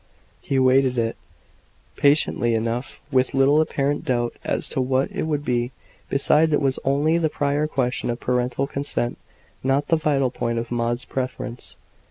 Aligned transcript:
He 0.41 0.57
waited 0.57 0.97
it, 0.97 1.15
patiently 1.95 2.55
enough, 2.55 3.03
with 3.11 3.35
little 3.35 3.61
apparent 3.61 4.03
doubt 4.03 4.33
as 4.43 4.67
to 4.69 4.81
what 4.81 5.11
it 5.11 5.27
would 5.27 5.45
be. 5.45 5.73
Besides, 6.09 6.51
it 6.53 6.59
was 6.59 6.79
only 6.83 7.19
the 7.19 7.29
prior 7.29 7.67
question 7.67 8.09
of 8.09 8.19
parental 8.19 8.65
consent, 8.65 9.19
not 9.63 9.89
the 9.89 9.97
vital 9.97 10.31
point 10.31 10.57
of 10.57 10.71
Maud's 10.71 11.05
preference. 11.05 11.77